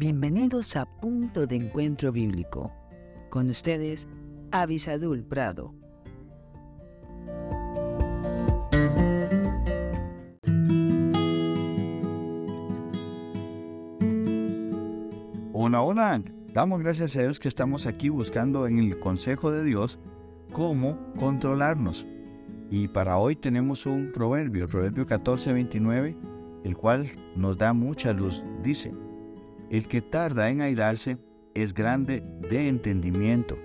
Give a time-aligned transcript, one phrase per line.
[0.00, 2.72] Bienvenidos a Punto de Encuentro Bíblico.
[3.28, 4.08] Con ustedes,
[4.50, 5.74] Avisadul Prado.
[15.52, 16.22] Hola, hola.
[16.54, 19.98] Damos gracias a Dios que estamos aquí buscando en el consejo de Dios
[20.50, 22.06] cómo controlarnos.
[22.70, 26.16] Y para hoy tenemos un proverbio, proverbio 14, 29,
[26.64, 28.42] el cual nos da mucha luz.
[28.62, 28.92] Dice,
[29.70, 31.16] el que tarda en airarse
[31.54, 33.56] es grande de entendimiento,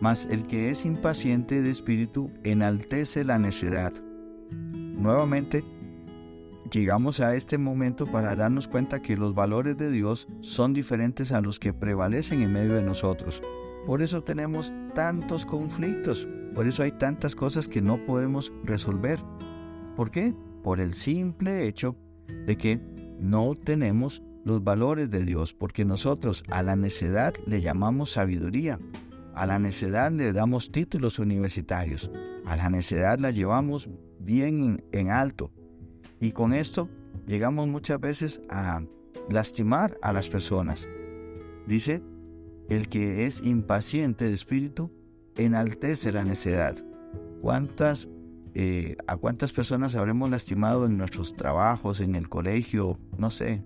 [0.00, 3.92] mas el que es impaciente de espíritu enaltece la necedad.
[4.50, 5.64] Nuevamente,
[6.70, 11.40] llegamos a este momento para darnos cuenta que los valores de Dios son diferentes a
[11.40, 13.40] los que prevalecen en medio de nosotros.
[13.86, 19.20] Por eso tenemos tantos conflictos, por eso hay tantas cosas que no podemos resolver.
[19.96, 20.34] ¿Por qué?
[20.62, 21.96] Por el simple hecho
[22.46, 22.80] de que
[23.20, 28.78] no tenemos los valores de Dios, porque nosotros a la necedad le llamamos sabiduría,
[29.34, 32.10] a la necedad le damos títulos universitarios,
[32.44, 35.52] a la necedad la llevamos bien en, alto.
[36.20, 36.88] Y con esto
[37.26, 38.82] llegamos muchas veces a
[39.30, 40.86] lastimar a las personas.
[41.66, 42.02] Dice,
[42.68, 44.90] el que es impaciente de espíritu
[45.36, 46.76] enaltece la necedad.
[47.40, 48.08] ¿Cuántas,
[48.54, 53.62] eh, ¿A cuántas personas habremos lastimado en nuestros trabajos, en el colegio, no sé,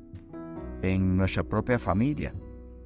[0.90, 2.34] en nuestra propia familia.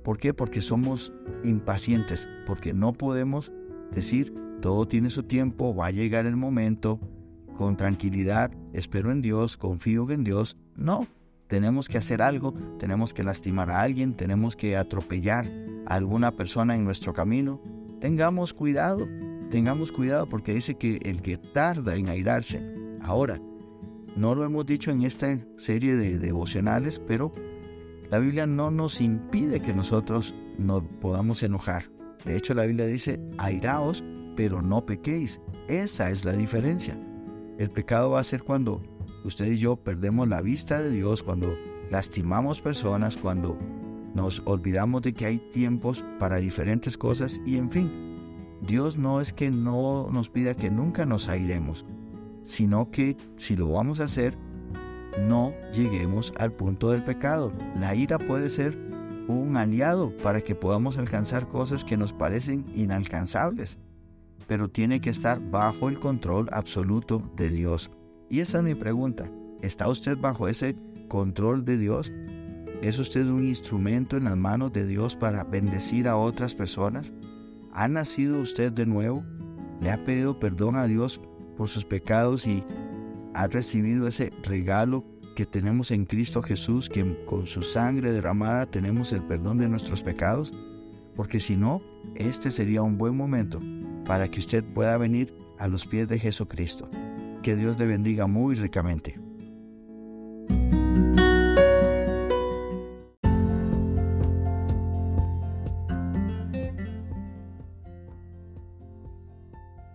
[0.05, 0.33] ¿Por qué?
[0.33, 1.13] Porque somos
[1.45, 3.53] impacientes, porque no podemos
[3.93, 6.99] decir todo tiene su tiempo, va a llegar el momento,
[7.57, 10.57] con tranquilidad, espero en Dios, confío en Dios.
[10.77, 11.07] No,
[11.49, 15.51] tenemos que hacer algo, tenemos que lastimar a alguien, tenemos que atropellar
[15.87, 17.61] a alguna persona en nuestro camino.
[18.01, 19.09] Tengamos cuidado,
[19.51, 22.63] tengamos cuidado porque dice que el que tarda en airarse,
[23.03, 23.41] ahora,
[24.17, 27.33] no lo hemos dicho en esta serie de devocionales, pero
[28.11, 31.85] la Biblia no nos impide que nosotros nos podamos enojar.
[32.25, 34.03] De hecho, la Biblia dice, airaos,
[34.37, 35.41] pero no pequéis.
[35.69, 36.99] Esa es la diferencia.
[37.59, 38.83] El pecado va a ser cuando
[39.25, 41.55] usted y yo perdemos la vista de Dios, cuando
[41.91, 43.59] lastimamos personas, cuando
[44.15, 47.91] nos olvidamos de que hay tiempos para diferentes cosas y en fin,
[48.63, 51.85] Dios no es que no nos pida que nunca nos airemos,
[52.43, 54.37] sino que si lo vamos a hacer,
[55.27, 57.53] no lleguemos al punto del pecado.
[57.79, 58.77] La ira puede ser
[59.29, 63.79] un aliado para que podamos alcanzar cosas que nos parecen inalcanzables,
[64.47, 67.91] pero tiene que estar bajo el control absoluto de Dios.
[68.31, 69.31] Y esa es mi pregunta.
[69.63, 70.77] ¿Está usted bajo ese
[71.09, 72.13] control de Dios?
[72.81, 77.13] ¿Es usted un instrumento en las manos de Dios para bendecir a otras personas?
[77.73, 79.25] ¿Ha nacido usted de nuevo?
[79.81, 81.21] ¿Le ha pedido perdón a Dios
[81.57, 82.65] por sus pecados y
[83.35, 85.05] ha recibido ese regalo
[85.37, 90.03] que tenemos en Cristo Jesús, que con su sangre derramada tenemos el perdón de nuestros
[90.03, 90.53] pecados?
[91.15, 91.81] Porque si no,
[92.15, 93.61] este sería un buen momento
[94.05, 96.89] para que usted pueda venir a los pies de Jesucristo.
[97.43, 99.28] Que Dios le bendiga muy ricamente.